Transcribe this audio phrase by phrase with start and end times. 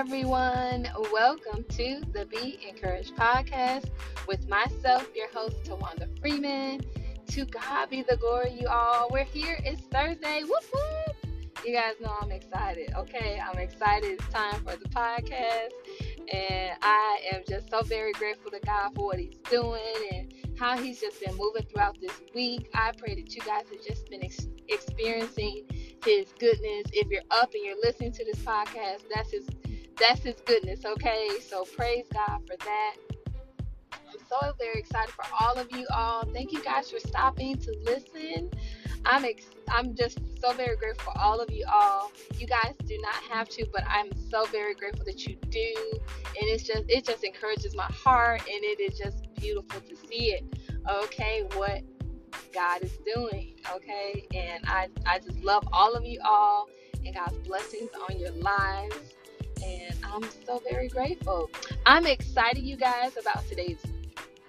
[0.00, 0.88] everyone.
[1.12, 3.90] Welcome to the Be Encouraged podcast
[4.26, 6.80] with myself, your host, Tawanda Freeman.
[7.26, 9.08] To God be the glory, you all.
[9.10, 9.58] We're here.
[9.62, 10.40] It's Thursday.
[10.44, 11.16] Whoop whoop.
[11.66, 12.94] You guys know I'm excited.
[12.96, 14.12] Okay, I'm excited.
[14.12, 15.72] It's time for the podcast,
[16.32, 19.80] and I am just so very grateful to God for what He's doing
[20.12, 22.70] and how He's just been moving throughout this week.
[22.72, 25.66] I pray that you guys have just been ex- experiencing
[26.06, 26.86] His goodness.
[26.94, 29.46] If you're up and you're listening to this podcast, that's His
[30.00, 30.84] that's His goodness.
[30.86, 32.96] Okay, so praise God for that.
[34.12, 36.24] I'm so very excited for all of you all.
[36.26, 38.50] Thank you guys for stopping to listen.
[39.06, 42.12] I'm ex- I'm just so very grateful for all of you all.
[42.38, 45.74] You guys do not have to, but I'm so very grateful that you do.
[46.26, 50.32] And it's just it just encourages my heart and it is just beautiful to see
[50.34, 50.44] it.
[50.90, 51.82] Okay, what
[52.54, 53.56] God is doing.
[53.74, 56.68] Okay, and I I just love all of you all
[57.04, 58.96] and God's blessings on your lives.
[59.64, 61.50] And I'm so very grateful.
[61.86, 63.82] I'm excited, you guys, about today's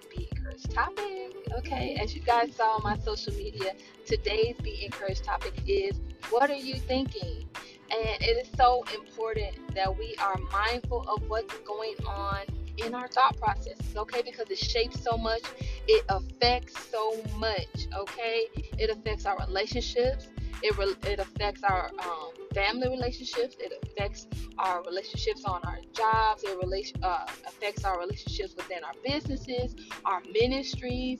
[0.10, 1.36] Be Encouraged topic.
[1.58, 3.74] Okay, as you guys saw on my social media,
[4.06, 7.46] today's Be Encouraged topic is What are you thinking?
[7.92, 12.44] And it is so important that we are mindful of what's going on
[12.78, 14.22] in our thought processes, okay?
[14.22, 15.44] Because it shapes so much,
[15.88, 18.48] it affects so much, okay?
[18.78, 20.28] It affects our relationships,
[20.64, 24.28] it, re- it affects our um, family relationships, it affects
[24.58, 30.22] our relationships on our jobs, it relation, uh, affects our relationships within our businesses, our
[30.32, 31.20] ministries,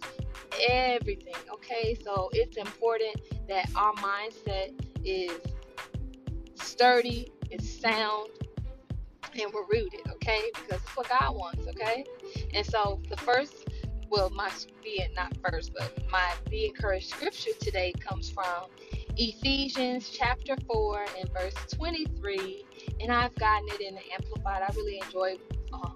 [0.70, 1.98] everything, okay?
[2.04, 4.74] So it's important that our mindset
[5.04, 5.32] is
[6.56, 8.30] sturdy, it's sound,
[9.34, 10.52] and we're rooted, okay?
[10.54, 12.06] Because it's what God wants, okay?
[12.54, 13.68] And so the first,
[14.10, 14.50] well, my
[14.84, 18.70] be not first, but my be encouraged scripture today comes from
[19.24, 22.66] Ephesians chapter 4 and verse 23.
[23.02, 24.64] And I've gotten it in the Amplified.
[24.64, 25.38] I really enjoy
[25.72, 25.96] um,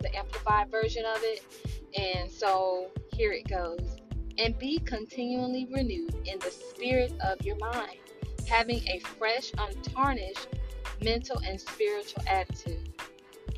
[0.00, 1.44] the Amplified version of it.
[1.94, 3.98] And so here it goes.
[4.38, 7.98] And be continually renewed in the spirit of your mind,
[8.48, 10.48] having a fresh, untarnished
[11.04, 12.88] mental and spiritual attitude.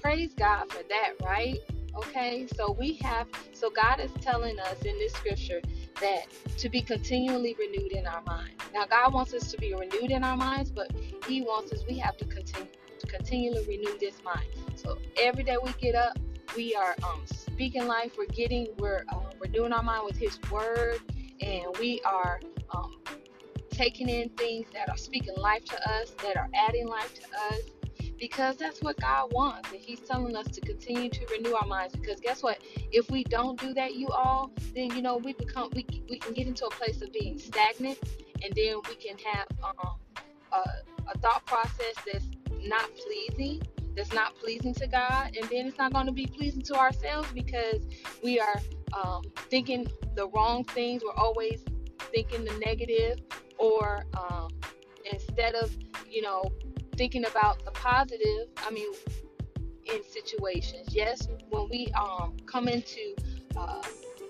[0.02, 1.60] Praise God for that, right?
[1.96, 5.60] Okay, so we have, so God is telling us in this scripture
[6.00, 6.26] that
[6.58, 8.50] to be continually renewed in our mind.
[8.72, 10.90] Now, God wants us to be renewed in our minds, but
[11.26, 12.68] He wants us, we have to continue
[12.98, 14.46] to continually renew this mind.
[14.76, 16.18] So every day we get up,
[16.56, 18.12] we are um, speaking life.
[18.16, 21.00] We're getting, we're uh, renewing our mind with His Word,
[21.40, 22.40] and we are
[22.74, 23.00] um,
[23.70, 27.22] taking in things that are speaking life to us, that are adding life to
[27.54, 27.60] us,
[28.18, 29.70] because that's what God wants.
[29.72, 31.94] And He's telling us to continue to renew our minds.
[31.94, 32.58] Because guess what?
[32.92, 36.34] If we don't do that, you all, then you know we become we we can
[36.34, 37.98] get into a place of being stagnant,
[38.42, 39.96] and then we can have um,
[40.52, 40.58] a,
[41.12, 42.26] a thought process that's
[42.62, 43.62] not pleasing.
[43.96, 47.30] That's not pleasing to God, and then it's not going to be pleasing to ourselves
[47.32, 47.86] because
[48.24, 48.60] we are
[48.92, 49.86] um, thinking
[50.16, 51.02] the wrong things.
[51.04, 51.64] We're always
[52.12, 53.20] thinking the negative,
[53.58, 54.48] or um,
[55.10, 55.76] instead of
[56.10, 56.44] you know
[56.96, 58.92] thinking about the positive i mean
[59.86, 60.94] in situations.
[60.94, 63.14] Yes when we um, come into
[63.56, 63.82] uh,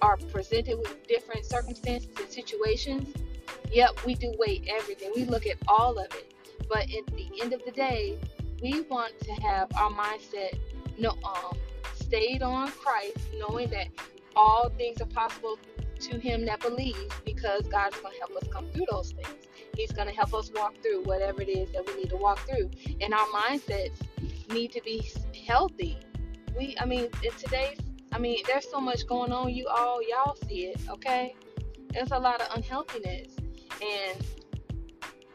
[0.03, 3.15] are presented with different circumstances and situations
[3.71, 5.13] yep we do weigh everything.
[5.15, 6.35] We look at all of it.
[6.69, 8.19] But at the end of the day
[8.63, 10.59] we want to have our mindset
[10.99, 11.57] no um
[11.95, 13.89] stayed on christ knowing that
[14.37, 15.59] all things are possible
[16.01, 19.47] to him that believes because God's to help us come through those things.
[19.77, 22.39] He's going to help us walk through whatever it is that we need to walk
[22.41, 22.71] through.
[23.01, 24.01] And our mindsets
[24.53, 25.11] need to be
[25.47, 25.99] healthy.
[26.57, 27.79] We, I mean, in today's,
[28.12, 29.53] I mean, there's so much going on.
[29.55, 31.35] You all, y'all see it, okay?
[31.91, 33.37] There's a lot of unhealthiness.
[33.83, 34.25] And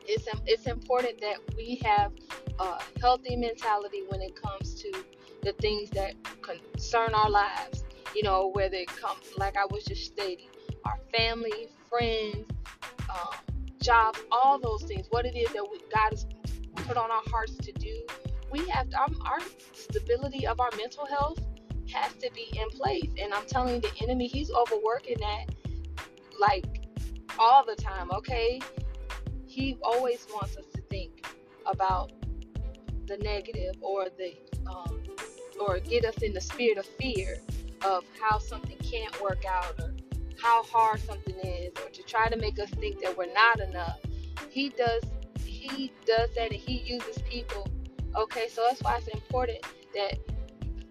[0.05, 2.11] it's, it's important that we have
[2.59, 4.91] a healthy mentality when it comes to
[5.43, 7.83] the things that concern our lives
[8.15, 10.47] you know, whether it comes, like I was just stating,
[10.85, 12.45] our family, friends,
[13.09, 13.35] um,
[13.81, 16.25] jobs, all those things, what it is that we, God has
[16.75, 18.01] put on our hearts to do,
[18.51, 19.39] we have um, our
[19.73, 21.39] stability of our mental health
[21.91, 23.09] has to be in place.
[23.21, 25.45] And I'm telling the enemy, he's overworking that
[26.39, 26.65] like
[27.37, 28.59] all the time, okay?
[29.45, 31.25] He always wants us to think
[31.65, 32.11] about
[33.07, 34.35] the negative or the
[34.69, 35.01] um,
[35.59, 37.37] or get us in the spirit of fear
[37.83, 39.93] of how something can't work out or
[40.41, 43.99] how hard something is or to try to make us think that we're not enough.
[44.49, 45.03] He does
[45.43, 47.67] he does that and he uses people.
[48.15, 49.59] Okay, so that's why it's important
[49.93, 50.17] that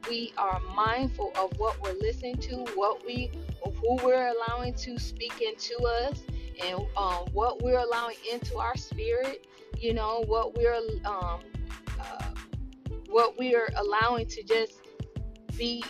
[0.09, 3.31] we are mindful of what we're listening to, what we
[3.65, 6.23] who we're allowing to speak into us
[6.65, 9.47] and um, what we're allowing into our spirit,
[9.77, 11.41] you know, what we're um,
[12.01, 12.25] uh,
[13.09, 14.81] what we are allowing to just
[15.57, 15.83] be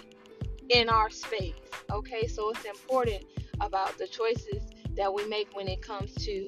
[0.70, 1.54] in our space.
[1.90, 3.24] Okay, so it's important
[3.60, 4.62] about the choices
[4.96, 6.46] that we make when it comes to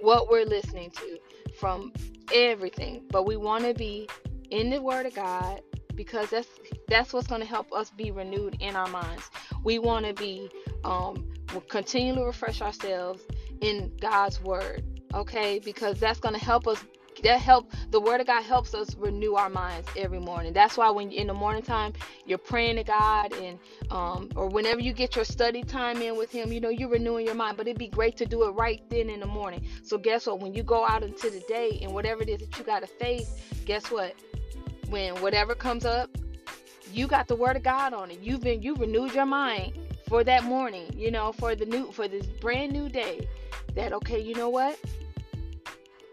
[0.00, 1.18] what we're listening to
[1.58, 1.92] from
[2.34, 3.04] everything.
[3.10, 4.08] But we want to be
[4.50, 5.62] in the Word of God
[5.94, 6.48] because that's
[6.88, 9.30] that's what's going to help us be renewed in our minds.
[9.64, 10.50] We want to be
[10.84, 11.28] um,
[11.68, 13.22] continually refresh ourselves
[13.60, 14.84] in God's Word.
[15.14, 16.82] Okay, because that's going to help us
[17.22, 20.52] that help the word of god helps us renew our minds every morning.
[20.52, 21.92] That's why when in the morning time
[22.26, 23.58] you're praying to god and
[23.90, 27.26] um, or whenever you get your study time in with him you know you're renewing
[27.26, 27.56] your mind.
[27.56, 29.66] But it'd be great to do it right then in the morning.
[29.82, 30.40] So guess what?
[30.40, 32.86] When you go out into the day and whatever it is that you got to
[32.86, 33.30] face
[33.64, 34.14] guess what?
[34.88, 36.10] When whatever comes up
[36.92, 38.18] you got the word of god on it.
[38.20, 39.78] You've been you renewed your mind
[40.12, 43.26] for that morning you know for the new for this brand new day
[43.74, 44.78] that okay you know what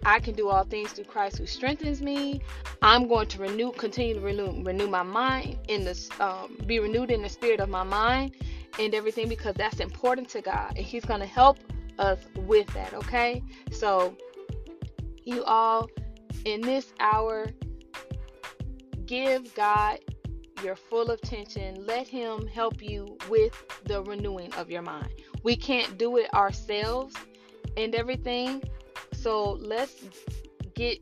[0.06, 2.42] I can do all things through Christ who strengthens me.
[2.82, 7.12] I'm going to renew, continue to renew, renew my mind in this, um, be renewed
[7.12, 8.36] in the spirit of my mind
[8.80, 11.60] and everything because that's important to God, and He's going to help
[11.98, 12.94] us with that.
[12.94, 14.16] Okay, so
[15.26, 15.90] you all
[16.46, 17.48] in this hour,
[19.06, 20.00] give God
[20.64, 21.86] your full attention.
[21.86, 23.54] Let Him help you with
[23.84, 25.10] the renewing of your mind.
[25.44, 27.16] We can't do it ourselves
[27.78, 28.62] and everything
[29.22, 29.96] so let's
[30.76, 31.00] get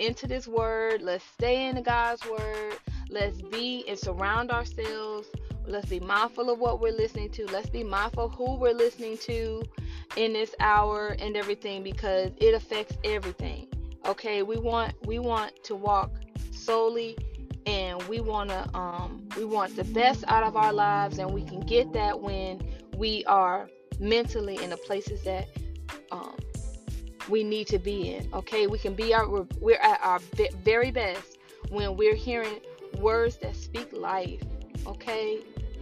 [0.00, 1.02] into this word.
[1.02, 2.76] Let's stay in God's word.
[3.10, 5.28] Let's be and surround ourselves.
[5.66, 7.46] Let's be mindful of what we're listening to.
[7.46, 9.62] Let's be mindful who we're listening to
[10.16, 13.68] in this hour and everything because it affects everything.
[14.06, 16.10] Okay, we want we want to walk
[16.52, 17.18] solely
[17.66, 21.42] and we want to um we want the best out of our lives and we
[21.44, 22.62] can get that when
[22.96, 23.68] we are
[24.00, 25.48] mentally in the places that
[26.10, 26.34] um
[27.28, 28.28] we need to be in.
[28.32, 29.28] Okay, we can be our
[29.60, 30.20] we're at our
[30.64, 31.38] very best
[31.70, 32.60] when we're hearing
[33.00, 34.42] words that speak life.
[34.86, 35.40] Okay,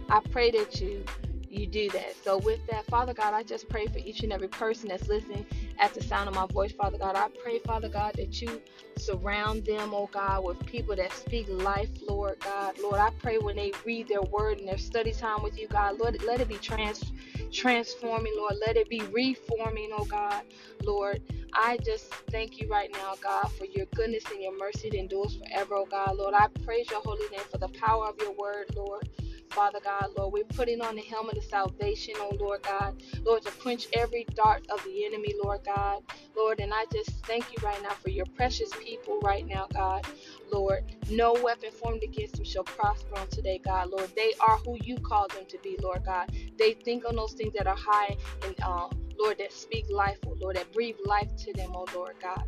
[0.09, 1.03] I pray that you
[1.49, 2.15] you do that.
[2.23, 5.45] So with that, Father God, I just pray for each and every person that's listening
[5.79, 7.15] at the sound of my voice, Father God.
[7.15, 8.61] I pray, Father God, that you
[8.97, 12.75] surround them, oh God, with people that speak life, Lord God.
[12.81, 15.99] Lord, I pray when they read their word and their study time with you, God,
[15.99, 17.03] Lord, let it be trans
[17.51, 18.55] transforming, Lord.
[18.65, 20.43] Let it be reforming, oh God,
[20.83, 21.21] Lord.
[21.53, 25.37] I just thank you right now, God, for your goodness and your mercy that endures
[25.37, 26.33] forever, oh God, Lord.
[26.35, 29.09] I praise your holy name for the power of your word, Lord.
[29.51, 30.33] Father God, Lord.
[30.33, 33.01] We're putting on the helmet of salvation, oh Lord God.
[33.25, 36.03] Lord, to quench every dart of the enemy, Lord God.
[36.35, 40.05] Lord, and I just thank you right now for your precious people right now, God.
[40.51, 43.89] Lord, no weapon formed against them shall prosper on today, God.
[43.89, 46.31] Lord, they are who you call them to be, Lord God.
[46.57, 48.15] They think on those things that are high
[48.45, 52.15] and um, Lord, that speak life, oh Lord, that breathe life to them, oh Lord
[52.21, 52.43] God.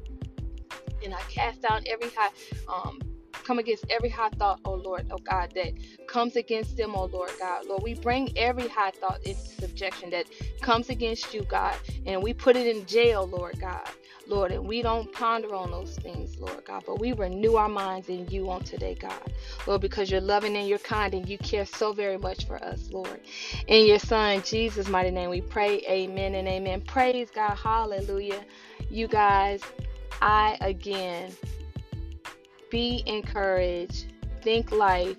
[1.04, 2.31] And I cast down every high
[2.68, 3.00] um,
[3.50, 5.74] come against every high thought, oh Lord, oh God, that
[6.06, 7.66] comes against them, oh Lord God.
[7.66, 10.28] Lord, we bring every high thought into subjection that
[10.62, 11.74] comes against you, God,
[12.06, 13.90] and we put it in jail, Lord God.
[14.28, 18.07] Lord, and we don't ponder on those things, Lord God, but we renew our minds
[18.07, 19.31] in you on today, God.
[19.66, 22.92] Lord, because you're loving and you're kind and you care so very much for us,
[22.92, 23.19] Lord.
[23.66, 26.81] In your Son, Jesus' mighty name, we pray, amen and amen.
[26.81, 28.46] Praise God, hallelujah.
[28.92, 29.63] You guys,
[30.22, 31.32] I again
[32.70, 34.14] be encouraged.
[34.42, 35.18] Think life.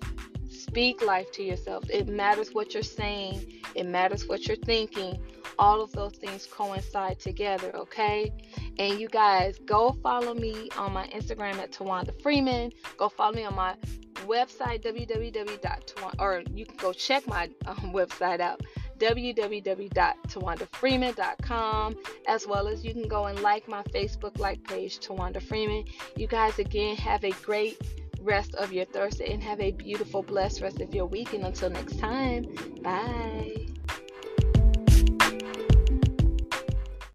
[0.48, 1.84] Speak life to yourself.
[1.90, 5.18] It matters what you're saying, it matters what you're thinking.
[5.58, 8.32] All of those things coincide together, okay?
[8.78, 12.72] And you guys, go follow me on my Instagram at Tawanda Freeman.
[12.96, 13.74] Go follow me on my
[14.26, 18.60] website, www.tawanda, or you can go check my um, website out,
[19.00, 21.96] www.tawandafreeman.com,
[22.28, 25.86] as well as you can go and like my Facebook like page, Tawanda Freeman.
[26.16, 27.78] You guys, again, have a great
[28.20, 31.32] rest of your Thursday and have a beautiful, blessed rest of your week.
[31.32, 32.46] And until next time,
[32.82, 33.69] bye.